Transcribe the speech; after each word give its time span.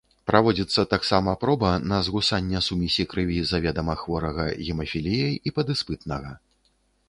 Праводзіцца 0.29 0.83
таксама 0.93 1.35
проба 1.43 1.73
на 1.91 1.99
згусання 2.07 2.63
сумесі 2.69 3.07
крыві 3.13 3.39
заведама 3.53 3.93
хворага 4.03 4.49
гемафіліяй 4.65 5.33
і 5.51 5.59
падыспытнага. 5.61 6.31